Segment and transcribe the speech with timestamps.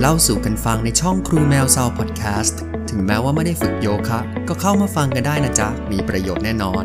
[0.00, 2.60] เล่าสู่กันฟังในช่องครูแมวซาวพอดแคสต์
[2.90, 6.84] ถึงแม้ว่าไม่ได้ฝึกโยคะ ก็เข้ามาฟังกันได้นะจ๊ะ มีประโยชน์แน่นอน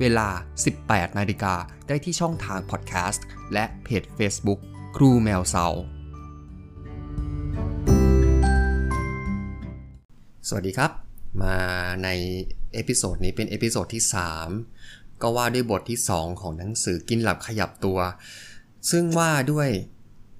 [0.00, 0.28] เวลา
[0.74, 1.54] 18 นาฬิกา
[1.88, 4.60] ได้ที่ช่องทางพอดแคสต์และเพจ Facebook
[4.96, 5.66] ครูแมวเซา
[10.48, 10.90] สวัสดีครับ
[11.42, 11.58] มา
[12.04, 12.08] ใน
[12.72, 14.04] episode นี้เป็น episode ที่
[14.60, 17.98] 3 ก็ว่าด้วยบทที่ 2 ของหนังสือกินหลับขยับตัว
[18.90, 19.68] ซึ่งว่าด้วย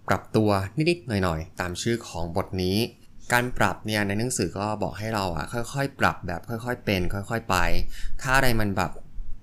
[0.09, 2.77] ปรับตัวนิดๆหน่อยๆ ตามชื่อของบทนี้
[3.33, 7.57] การปรับเนี่ยในหนังสือก็บอกให้เราอะค่อยๆ ปรับแบบค่อยๆเป็น ค่อยๆไป
[8.21, 8.91] ถ้าอะไรมันแบบ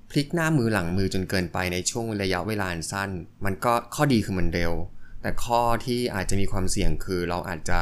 [0.10, 3.10] พลิกหน้ามือหลังมือจนเกินไปในช่วงระยะเวลาสั้น
[3.46, 4.74] มันก็ข้อดีคือมันเร็ว
[5.22, 7.80] แต่ข้อที่อาจจะมีความเสี่ยงคือเราอาจจะ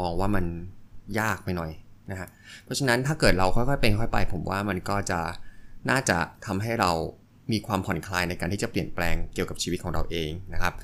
[0.00, 0.44] มองว่ามัน
[1.20, 1.70] ยากไปหน่อย
[2.10, 2.28] นะฮะ
[2.64, 5.20] เพราะฉะนั้นถ้าเกิดเราค่อยๆเป็นค่อยไป ผมว่ามันก็จะ
[5.90, 6.90] น่าจะทำให้เรา
[7.52, 10.74] มีความผ่อนคลายในการที่จะเปลี่ยนแปลงเกี่ยวกับชีวิตของเราเองนะครับ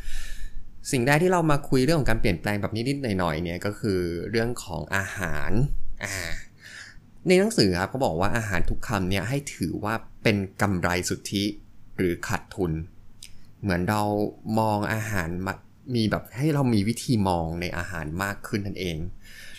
[0.93, 4.01] สิ่งแรกที่เรามาคุยเรื่องของการเปลี่ยนแปลงแบบนิดๆหน่อยๆเนี่ยก็คือ
[4.31, 5.51] เรื่องของอาหาร
[6.03, 6.33] อ่า
[7.27, 11.45] ในหนังสือครับเขาบอกว่าอาหารทุกคำเนี่ยให้ถือว่าเป็นกำไรสุทธิ
[11.97, 12.73] หรือขาดทุน
[13.63, 14.03] เหมือนเรา
[14.59, 15.29] มองอาหาร
[15.95, 18.99] มีแบบให้เรามีวิธีมองในอาหารมากขึ้นนั่นเอง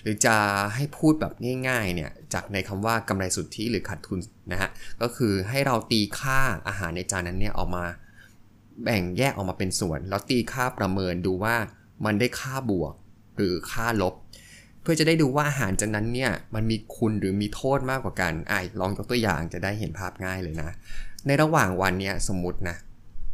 [0.01, 0.35] หรือจะ
[0.75, 1.33] ให้พูดแบบ
[1.67, 4.19] ง่ายๆเนี่ยจากในคำว่ากำไรสุทธิหรือขาดทุน
[4.51, 4.69] นะฮะ
[5.01, 7.85] ก็คือให้เราตีค่าอาหารในจานนั้นเนี่ยออกมา
[8.83, 11.55] แบ่งแยกออกมาเป็นส่วน แล้วตีค่าประเมินดูว่า
[12.05, 12.93] มันได้ค่าบวก
[13.37, 14.15] หรือค่าลบ
[14.89, 20.69] พื่อจะได้ดูว่าอาหารจานนั้นเนี่ยมันมีคุณหรือมีโทษมากกว่ากันไอ่ลองยกตัวอย่างจะได้เห็นภาพง่ายเลยนะ
[21.25, 22.77] ในระหว่างวันเนี่ยสมมตินะ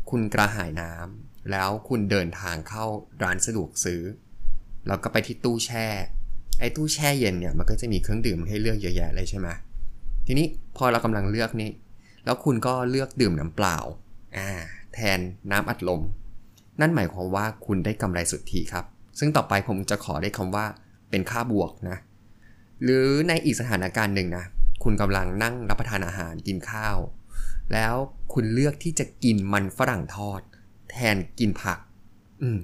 [0.10, 2.86] คุณกระหายน้ำแล้วคุณเดินทางเข้า
[3.24, 4.02] ร้านสะดวกซื้อ
[4.88, 5.88] แล้วก็ไปที่ตู้แช่
[6.60, 9.48] ไอ้ตู้แช่เย็นเนี่ยมันก็จะมีเครื่องดื่มให้เลือกเยอะแยะเลยใช่ไหม
[10.28, 11.72] ทีนี้พอเรากำลังเลือกนี่
[12.26, 13.78] แล้วคุณก็เลือกดื่มน้ำเปล่า
[14.38, 14.50] อ่า
[14.94, 15.20] แทน
[15.52, 16.02] น้ำอัดลม
[16.82, 18.86] นั่นหมายความว่าคุณได้กำไรสุทธิครับ
[19.20, 20.66] ซึ่งต่อไปผมจะขอได้คำว่า
[21.14, 21.98] เป็นค่าบวกนะ
[22.84, 24.46] หรือในอีกสถานการณ์หนึ่งนะ
[24.84, 26.98] คุณกำลังนั่งรับประทานอาหารกินข้าว
[27.74, 27.94] แล้ว
[28.34, 30.42] คุณเลือกที่จะกินมันฝรั่งทอด
[30.92, 31.80] แทนกินผัก
[32.42, 32.60] อืม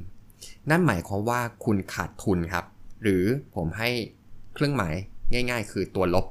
[0.70, 2.66] นั่นหมายความว่าคุณขาดทุนครับ
[3.04, 3.24] หรือ
[3.56, 3.90] ผมให้
[4.54, 4.94] เครื่องหมาย
[5.34, 6.26] ง่าย ๆ คือตัวลบ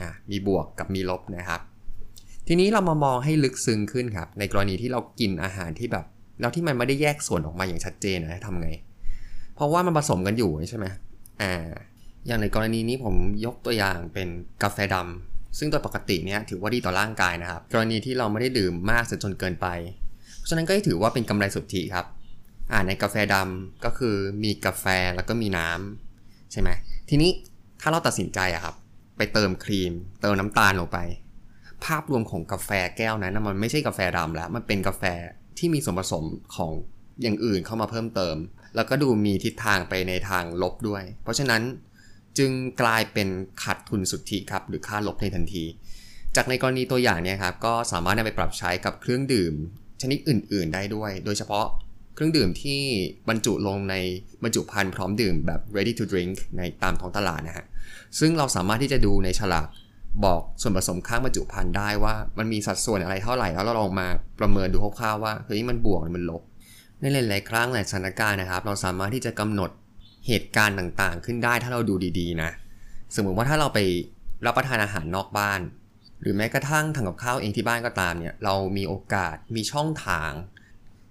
[0.00, 1.60] อ่ามีบวกกับมีลบนะครับ
[2.46, 6.04] ทีนี้เรามามองให้ลึกซึ้งขึ้นครับ ในกรณีที่เรากินอาหารที่แบบ
[6.40, 8.68] แล้วที่มันไม่ได้แยกส่วนออกมาอย่างชัดเจนนะทำไง
[9.54, 10.86] เพราะว่ามันผสมกันอยู่ใช่ไหม
[11.40, 11.70] อ่า
[12.26, 13.14] อย่างในกรณีนี้ผม
[13.44, 14.28] ยกตัวอย่างเป็น
[14.62, 19.66] กาแฟดำซึ่งโดยปกติเนี่ยถือว่าดีต่อร่างกายนะครับ กรณีที่เราไม่ได้ดื่มมากจนเกินไป
[20.36, 22.06] เพราะฉะนั้นก็ถือว่าเป็นกำไรสุทธิครับ
[22.72, 26.68] อ่าในกาแฟดำก็คือมีกาแฟแล้วก็มีน้ำใช่ไหม
[27.08, 27.30] ทีนี้
[27.80, 28.74] ถ้าเราตัดสินใจอะครับ
[29.16, 30.98] ไปเติมครีม เติมน้ำตาลลงไป
[31.84, 35.04] ภาพรวมของกาแฟแก้วนั้นมันไม่ใช่กาแฟดำแล้ว มันเป็นกาแฟ
[35.58, 36.24] ที่มีส่วนผสม
[36.56, 36.72] ของ
[37.22, 38.36] อย่างอื่นเข้ามาเพิ่มเติม
[38.76, 41.62] แล้วก็ดูมีทิศทางไปในทางลบด้วย เพราะฉะนั้น
[42.38, 42.50] จึง
[42.82, 43.28] กลายเป็น
[43.62, 45.64] ขาดทุนสุทธิครับหรือค่าลบในทันที
[46.36, 49.54] จากในกรณีตัวอย่างเนี่ยครับก็สามารถนำไปปรับใช้กับเครื่องดื่ม
[50.02, 51.66] ชนิดอื่น ๆ ได้ด้วย โดยเฉพาะ
[52.14, 52.80] เครื่องดื่มที่
[53.28, 53.96] บรรจุลงใน
[54.42, 57.66] บรรจุภัณฑ์พร้อมดื่มแบบ ready to drink ในตามท้องตลาดนะฮะ
[58.18, 59.68] ซึ่งเราสามารถที่จะดูในฉลาก
[60.24, 64.06] บอกส่วนผสมข้างบรรจุภัณฑ์ได้ว่ามันมีสัดส่วนอะไรเท่าไหร่แล้วเราลองมา
[64.40, 66.42] ประเมินดูคร่าวๆว่าเฮ้ยมันบวกหรือมันลบ
[67.00, 69.70] ในหลาย ๆ ครั้งหลายสถานการณ์นะครับ เราสามารถที่จะกำหนด
[70.26, 72.50] เหตุการณ์ต่างๆ ขึ้นได้ถ้าเราดูดีๆ นะ
[73.14, 73.78] สมมติว่าถ้าเราไป
[74.46, 75.60] รับประทานอาหารนอกบ้าน
[76.20, 80.30] หรือแม้กระทั่งทำกับข้าวเองที่บ้านก็ตามเนี่ย เรามีโอกาสมีช่องทาง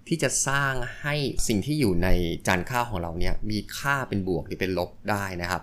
[0.08, 1.14] ที่จะสร้างให้
[1.48, 2.08] สิ่งที่อยู่ใน
[2.46, 5.62] จานข้าวของเราเนี่ยมีค่าเป็นบวกหรือเป็นลบได้นะครับ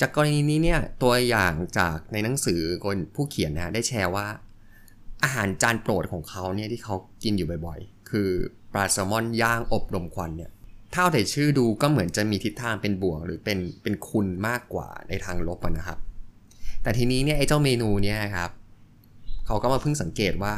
[0.00, 4.26] จากกรณีนี้เนี่ยตัวอย่างจากในหนังสือคนผู้เขียนนะได้แชร์ว่า
[5.24, 8.30] อาหารจานโปรดของเขาเนี่ยที่เขากินอยู่บ่อย ๆ คือ
[8.72, 10.50] ปลาแซลมอนย่างอบรมควันเนี่ย
[10.94, 15.98] ถ้าแต่ชื่อดูก็เหมือนจะมีทิศทางเป็นบวกหรือเป็นเป็นคุณมากกว่าในทางลบนะครับ
[16.82, 18.50] แต่ทีนี้เนี่ยไอ้เจ้าเมนูเนี่ยครับ
[19.46, 20.54] เขาก็มาเพิ่งสังเกตว่า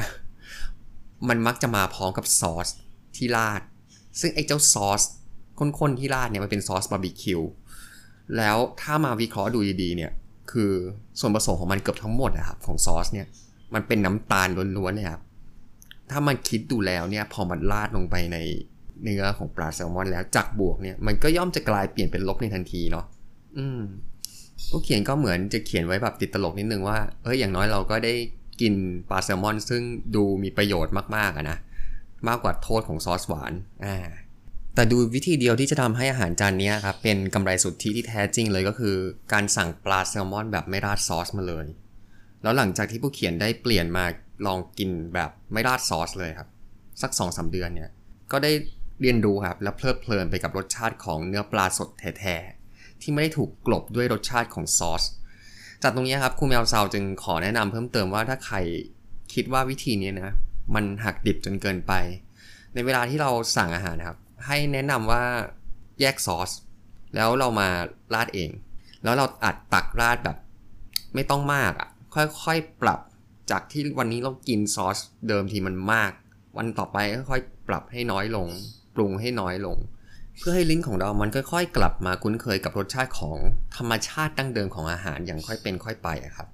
[1.28, 2.68] มันมักจะมาพร้อมกับซอส
[3.16, 3.60] ที่ราด
[4.20, 5.02] ซึ่งไอ้เจ้าซอส
[5.58, 7.40] ข้นๆที่ราดเนี่ยมันเป็นซอสบาร์บีคิว
[8.36, 10.12] แล้วถ้ามาวิเคราะห์ดูดีๆเนี่ย
[10.52, 10.72] คือ
[11.20, 13.26] ส่วนผสมของมันเกือบทั้งหมดนะครับของซอสเนี่ย
[13.74, 15.22] มันเป็นน้ำตาลล้วนๆเลยครับ
[16.10, 18.38] ถ้ามันคิดดูแล้วเนี่ยพอมันราดลงไปใน
[19.02, 23.04] เนื้อของปลาแซลมอนแล้วจากบวกเนี่ยมันก็ย่อมจะกลายเปลี่ยนเป็นลบในทันทีเนาะ
[23.58, 23.82] อืม
[24.70, 28.14] ผู้เขียนก็เหมือนจะเขียนไว้แบบติดตลกนิดนึงว่าเอ้ยอย่างน้อยเราก็ได้
[28.60, 28.74] กิน
[29.08, 29.82] ปลาแซลมอน ซึ่ง
[30.14, 31.58] ดูมีประโยชน์มากๆอะนะ
[32.28, 33.52] มากกว่าโทษของซอสหวาน
[33.86, 33.98] อ่า
[34.74, 38.96] แต่ดูวิธีเดียวที่จะทำให้อาหารจานนี้ครับเป็นกำไรสุทธิที่แท้จริงเลยก็คือ
[39.32, 41.66] การสั่งปลาแซลมอนแบบไม่ราดซอสมาเลย
[42.44, 44.04] แล้วหลังจากที่ผู้เขียนได้เปลี่ยนมา
[44.46, 46.48] ลองกินแบบไม่ราดซอสเลยครับ
[47.02, 47.90] สัก2อสาเดือนเนี่ย
[48.32, 48.52] ก็ได้
[49.00, 51.88] เรียนรู้ครับ และเพลิดเพลินไปกับรสชาติของเนื้อปลาสด
[52.18, 55.04] แท้ๆที่ไม่ได้ถูกกลบด้วยรสชาติของซอส
[55.82, 58.56] จากตรงนี้ครับครูแมวซาวจึงขอแนะนำเพิ่มเติมว่าถ้าใคร
[59.34, 60.34] คิดว่าวิธีนี้นะ
[60.74, 61.92] มันหักดิบจนเกินไป
[62.74, 65.22] ในเวลาที่เราสั่งอาหารนะครับ ให้แนะนำว่า
[66.00, 66.50] แยกซอส
[67.14, 67.68] แล้วเรามา
[68.14, 68.50] ราดเอง
[69.02, 70.36] แล้วเราอัดตักราดแบบ
[71.14, 73.00] ไม่ต้องมากอะ ค่อยๆปรับ
[73.50, 76.12] จากที่วันนี้เรากินซอสเดิมทีมันมาก
[76.56, 76.98] วันต่อไป
[77.30, 78.48] ค่อยๆปรับให้น้อยลง
[78.94, 79.76] ปรุงให้น้อยลง
[80.38, 83.36] เพื่อให้ลิ้นของเรามันค่อยๆ กลับมาคุ้นเคยกับรสชาติของ
[83.76, 86.48] ธรรมชาติดั้งเดิมของอาหารอย่างค่อยเป็นค่อยไปครับ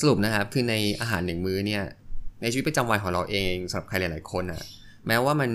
[0.00, 1.82] สรุปนะครับคือในอาหารหนึ่งมื้อเนี่ย
[2.42, 4.62] ในชีวิตประจำวันของเราเองสำหรับใครหลาย ๆคนอะ
[5.06, 5.50] แม้ว่ามัน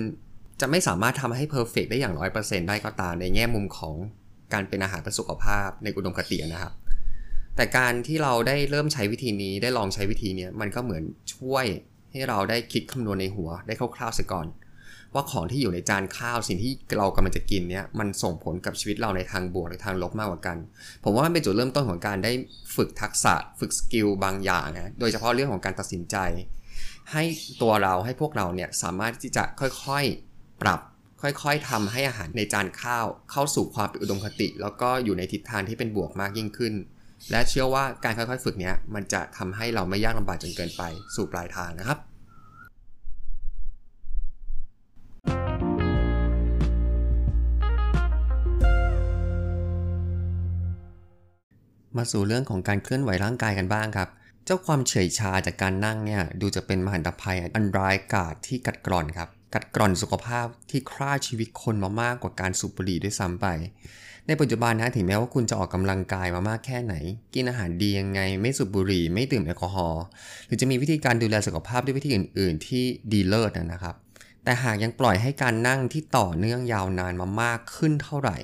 [0.60, 3.94] จะไม่สามารถทำให้เพอร์เฟกได้อย่างร้อยเปอร์เซ็นต์ได้ก็ตามในแง่มุมของ
[4.52, 6.72] การเป็นอาหารเพื่อสุขภาพในอุดมคตินะครับ
[7.56, 11.02] แต่การที่เราได้เริ่มใช้วิธีนี้ได้ลองใช้วิธีนี้มันก็เหมือน
[11.34, 11.64] ช่วย
[12.12, 14.46] ให้เราได้คิดคำนวณในหัวได้คร่าวๆเสียก่อน
[15.14, 20.56] ว่าของที่อยู่ในจานข้าวสิ่งที่เรากำลังจะกินเนี่ยมันส่งผลกับชีวิตเราในทางบวกหรือทางลบมากกว่ากัน
[21.04, 22.32] ผมว่ามันเป็นจุดเริ่มต้นของการได้
[22.76, 26.16] ฝึกทักษะ ฝึกสกิลบางอย่างนะโดยเฉพาะเรื่องของการตัดสินใจ
[27.12, 27.24] ให้
[27.62, 30.80] ตัวเราให้พวกเราเนี่ยสามารถที่จะค่อยๆปรับ
[31.22, 36.74] ค่อยๆทำให้อาหารในจานข้าว เข้าสู่ความเป็นอุดมคติ แล้วก็อยู่ในทิศทางที่เป็นบวกมากยิ่งขึ้น
[37.30, 40.82] และเชื่อว่าการค่อยๆฝึกเนี้ยมันจะทำให้เราไม่ยากลำบากจนเกินไป
[41.14, 41.98] สู่ปลายทางนะครับ
[51.96, 54.08] มาสู่เรื่องของการเคลื่อนไหวร่างกายกันบ้างครับ
[54.44, 63.46] เจ้าความเฉยชาจากการนั่งเนี่ยดูจะเป็นมหันตภัยอันร้ายกาจที่กัดกร่อนครับ กัดกร่อนสุขภาพที่ฆ่าชีวิตคนมามากกว่าการสูบบุหรี่ด้วยซ้ำไป
[64.28, 66.94] ในปัจจุบันนะถึงแม้ว่าคุณจะออกกำลังกายมามากแค่ไหน
[67.34, 70.04] กินอาหารดียังไง ไม่สูบบุหรี่ ไม่ดื่มแอลกอฮอล์
[70.46, 73.94] หรือจะมีวิธีการดูแลสุขภาพด้วยวิธีอื่น ๆ ที่ดีเลิศนะครับ
[74.44, 78.36] แต่หากยังปล่อยให้การนั่งที่ต่อเนื่องยาวนานมามากขึ้นเท่าไหร่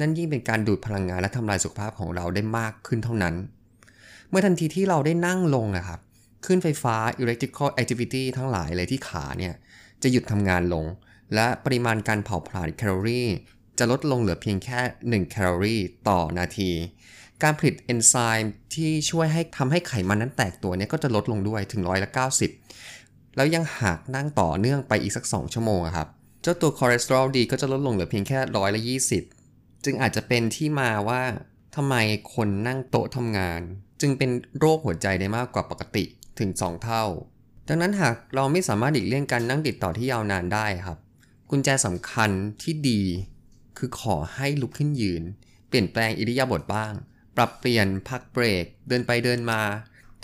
[0.00, 3.34] นั่นยิ่งเป็นการดูดพลังงานและทำลายสุขภาพของเราได้มากขึ้นเท่านั้น
[4.30, 6.00] เมื่อทันทีที่เราได้นั่งลงนะครับ
[6.46, 9.54] ขึ้นไฟฟ้า electrical activity ทั้งหลายเลยที่ขาเนี่ย
[10.02, 10.84] จะหยุดทำงานลง
[11.34, 13.28] และปริมาณการเผาผลาญแคลอรี่
[13.80, 16.70] จะลดลงเหลือเพียงแค่ 1 แคลอรี่ต่อนาที
[17.42, 22.10] การผลิตเอนไซม์ที่ช่วยให้ทำให้ไขมันนั้นแตกตัวเนี่ยก็จะลดลงด้วยถึงร้อยละ
[22.72, 26.08] 90 แล้วยังหากนั่งต่อเนื่องไปอีกสัก 2 ชั่วโมงครับ
[26.42, 28.80] เจ้าตัวคอเลสเตอรอลดีก็จะลดลงเหลือเพียงแค่ร้อยละ
[29.32, 31.22] 20 จึงอาจจะเป็นที่มาว่า
[31.76, 31.94] ทำไม
[32.34, 33.60] คนนั่งโต๊ะทำงาน
[34.00, 36.04] จึงเป็นโรคหัวใจได้มากกว่าปกติ
[36.38, 37.04] ถึง 2 เท่า
[37.68, 40.98] ดังนั้นหากเราไม่สามารถหลีกเลี่ยงการนั่งติดต่อที่ยาวนานได้ครับ
[41.50, 42.30] กุญแจสำคัญ
[42.62, 43.02] ที่ดี
[43.78, 45.22] คือขอให้ลุกขึ้นยืน
[45.68, 46.92] เปลี่ยนแปลงอิริยาบถบ้าง
[47.36, 49.60] ปรับเปลี่ยนพักเบรก เดินไปเดินมา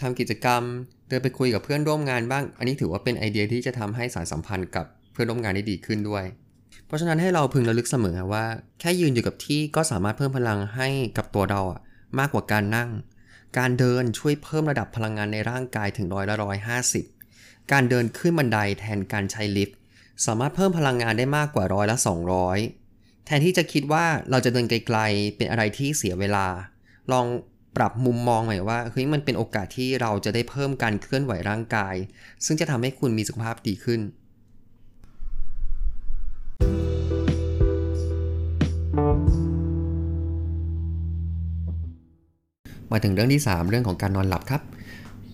[0.00, 0.62] ทำกิจกรรม
[1.08, 6.24] เดินไปคุยกับเพื่อนร่วมงานบ้าง อันนี้ถือว่าเป็นไอเดียที่จะทำให้สายสัมพันธ์กับเพื่อนร่วมงานได้ดีขึ้นด้วย
[6.86, 8.44] เพราะฉะนั้นให้เราพึงระลึกเสมอว่า
[8.80, 11.80] แค่ยืนอยู่กับที่ก็สามารถเพิ่มพลังให้กับตัวเราอะ
[12.18, 12.90] มากกว่าการนั่ง
[13.58, 17.04] การเดินช่วยเพิ่มระดับพลังงานในร่างกายถึงร้อยละร้อยห้าสิบ
[17.72, 19.76] การเดินขึ้นบันไดแทนการใช้ลิฟต์
[20.26, 21.96] สามารถเพิ่มพลังงานได้มากกว่าร้อยละ
[22.40, 22.85] 200
[23.28, 26.46] แทนที่จะคิดว่าเราจะเดินไกลๆ เป็นอะไรที่เสียเวลา
[27.12, 27.26] ลอง
[27.76, 31.94] ปรับมุมมองใหม่ว่าเฮ้ยมันเป็นโอกาสที่เราจะได้เพิ่มการเคลื่อนไหวร่างกาย
[32.44, 34.00] ซึ่งจะทำให้คุณมีสุขภาพดีขึ้น
[42.90, 44.62] มาถึงเรื่องที่ 3 เรื่องของการนอนหลับครับ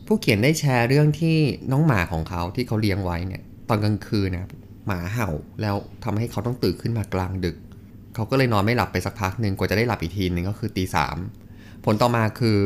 [0.06, 1.36] ผู้เขียนได้แชร์เรื่องที่
[1.72, 4.48] น้องหมาของเขาที่เขาเลี้ยงไว้เนี่ยตอนกลางคืนนะ
[4.86, 5.28] หมาเห่า
[5.60, 7.56] แล้วทำให้เขาต้องตื่นขึ้นมากลางดึก
[8.14, 11.16] เขาก็เลยนอนไม่หลับไปสักพักหนึ่งกว่าจะได้หลับอีกทีหนึ่งก็คือตีสาม
[11.84, 12.56] ผลต่อมาคือ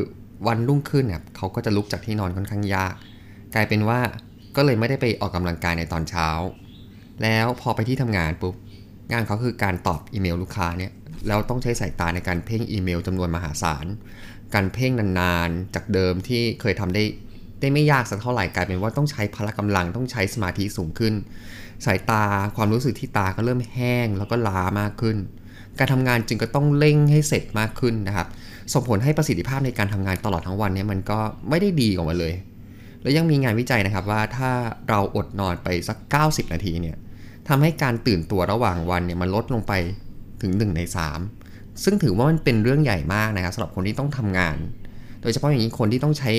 [0.46, 2.94] วันรุ่งขึ้นเนี่ยเขาก็จะลุกจากที่นอนค่อนข้างยาก
[3.54, 4.00] กลายเป็นว่า
[4.56, 6.28] ก็เลยไม่ได้ไปออกกำลังกายในตอนเช้า
[7.22, 8.54] แล้วพอไปที่ทำงานปุ๊บ
[9.12, 10.92] งานเขาคือการตอบอีเมลลูกค้าเนี่ย
[11.28, 13.86] แล้วต้องใช้สายตาในการเพ่งอีเมลจำนวนมหาศาล
[14.54, 17.02] การเพ่งนานๆ จากเดิมที่เคยทำได้
[17.60, 21.14] ได้ไม่ยากสักเท่าไหร่กลายเป็นว่าต้องใช้พละกำลังต้องใช้สมาธิสูงขึ้น
[21.86, 22.24] สายตา
[22.56, 25.16] ความรู้สึกที่ตาก็เริ่มแห้งแล้วก็ล้ามากขึ้น
[25.78, 28.26] การทำงานจึงก็ต้องเร่งให้เสร็จมากขึ้นนะครับ
[28.72, 32.34] ส่งผลให้ประสิทธิภาพในการทำงานตลอดทั้งวันเนี้มันก็ไม่ได้ดีออกมาเลย
[33.02, 34.50] แล้วยังมีงานวิจัยนะครับว่าถ้า
[34.88, 36.96] เราอดนอนไปสัก 90 นาทีเนี่ย
[37.48, 39.72] ทำให้การตื่นตัวระหว่างวันเนี่ยมันลดลงไป
[40.42, 40.80] ถึง 1 ใน
[41.30, 44.56] 3 ซึ่งถือว่ามันเป็นเรื่องใหญ่มากนะครับสำหรับคนที่ต้องทำงาน
[45.22, 46.30] โดยเฉพาะอย่างนี้คนที่ต้องใช้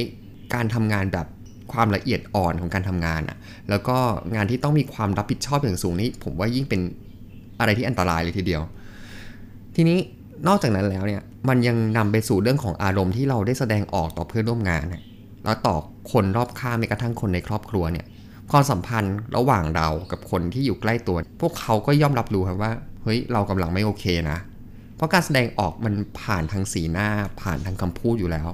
[0.54, 1.28] การทำงานแบบ
[1.74, 3.38] ความละเอียดอ่อนของการทำงานอะ่ะ
[3.70, 3.98] แล้วก็
[4.36, 6.82] งานที่ต้องมีความรับผิดชอบอย่างสูงนี่ผมว่ายิ่งเป็น
[7.60, 8.62] อะไรที่อันตรายเลยทีเดียว
[9.76, 9.98] ทีนี้
[10.48, 14.86] นอกจากนั้นแล้วเนี่ย มันยังนำไปสู่เรื่องของอารมณ์ที่เราได้แสดงออกต่อเพื่อนร่วมงาน
[15.44, 15.76] แล้วต่อ
[16.12, 18.06] คนรอบข้างแม้กระทั่งคนในครอบครัวเนี่ย
[18.52, 22.72] ความสัมพันธ์ระหว่างเรากับคนที่อยู่ใกล้ตัว พวกเขาก็ย่อมรับรู้ครับว่า
[23.04, 24.38] เฮ้ย เรากำลังไม่โอเคนะ
[24.96, 27.08] เพราะการแสดงออกมันผ่านทางสีหน้า
[27.42, 28.48] ผ่านทางคำพูดอยู่แล้ว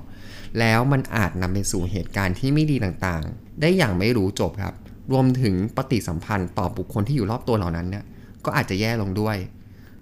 [0.60, 4.74] แล้วมันอาจนำไปสู่เหตุการณ์ที่ไม่ดีต่างๆ ได้อย่างไม่รู้จบครับ
[5.12, 8.04] รวมถึงปฏิสัมพันธ์ต่อบุคคลที่อยู่รอบตัวเหล่านั้นเนี่ย
[8.46, 9.38] ก็อาจจะแย่ลงด้วย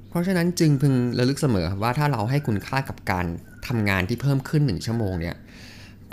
[0.10, 3.26] เพราะฉะนั้นจึงพึงระลึกเสมอว่าถ้าเราให้คุณค่ากับการ
[3.68, 5.36] ทำงานที่เพิ่มขึ้น 1 ชั่วโมงเนี่ย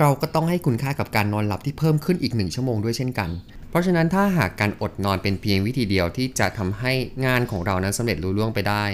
[0.01, 3.31] เราก็ต้องให้คุณค่ากับการนอนหลับที่เพิ่มขึ้นอีก 1 ชั่วโมงด้วยเช่นกัน
[3.71, 6.93] เพราะฉะนั้นถ้าหากการอดนอนเป็นเพียงวิธีเดียวที่จะทำให้
[7.27, 8.85] งานของเรานั้นสำเร็จรุ่ล่วงไปได้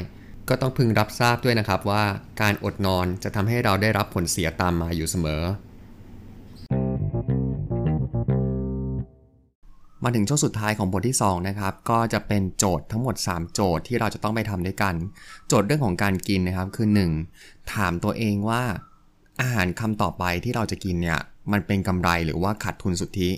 [0.48, 2.04] ก็ต้องพึงรับทราบด้วยนะครับว่า
[2.40, 5.42] การอดนอนจะทำให้เราได้รับผลเสียตามมาอยู่เสมอ
[10.04, 14.94] มาถึงช่วงสุดท้ายของบทที่ 2 นะครับ ก็จะเป็นโจทย์ทั้งหมด 3 โจทย์ที่เราจะต้องไปทำด้วยกัน
[15.48, 16.88] โจทย์เรื่องของการกินนะครับคือ
[17.30, 17.72] 1.
[17.74, 18.62] ถามตัวเองว่า
[19.40, 21.20] อาหารคำต่อไปที่เราจะกินเนี่ย
[21.52, 23.30] มันเป็นกำไรหรือว่าขาดทุนสุทธิ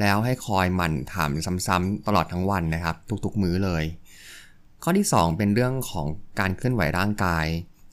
[0.00, 1.30] แล้วให้คอยหมั่นถาม
[1.66, 3.84] ซ้ำๆตลอดทั้งวันนะครับ ทุกๆ มื้อเลย
[4.84, 6.06] ข้อที่ 2 เป็นเรื่องของ
[6.40, 7.46] การเคลื่อนไหวร่างกาย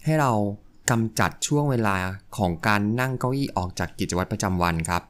[0.06, 0.32] ให้เรา
[0.90, 1.96] กำจัดช่วงเวลา
[2.38, 5.02] ของการนั่งเก้าอี้ออกจากกิจวัตรประจำวันครับ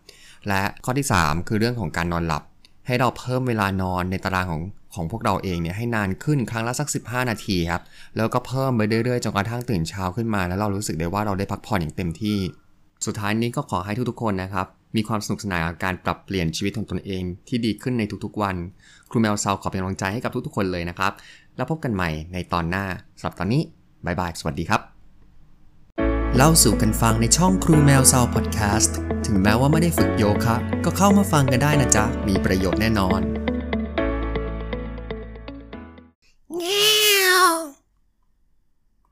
[0.48, 2.44] และข้อที่ 3 คือเรื่องของการนอนหลับ
[2.88, 4.62] ให้เราเพิ่มเวลานอนในตารางของ
[4.96, 7.82] ของพวกเราเองเนี่ยให้นานขึ้นครั้งละสัก 15 นาทีครับ
[8.18, 12.38] แล้วก็เพิ่มไปเรื่อยๆจนกระทั่งตื่นเช้าขึ้นมา แล้วเรารู้สึกได้ว่าเราได้พักผ่อนอย่างเต็มที่
[13.06, 18.56] สุดท้ายนี้ก็ขอให้ทุกๆคนนะครับ มีความสนุกสนานกับการปรับเปลี่ยนชีวิตของตนเองที่ดีขึ้นในทุกๆวัน
[19.10, 21.12] ครูแมวซาวขอเป็นกำลังใจให้กับทุกๆคนเลยนะครับ
[21.60, 22.86] แล้วพบกันใหม่ในตอนหน้า
[23.20, 23.62] สำหรับตอนนี้
[24.06, 24.82] บายบาย สวัสดีครับ
[26.36, 33.22] เล่าสู่กันฟังในช่องครูแมวซาวพอดแคสต์ถึงแม้ว่าไม่ได้ฝึกโยคะ ก็เข้ามาฟังกันได้นะจ๊ะ มีประโยชน์แน่นอน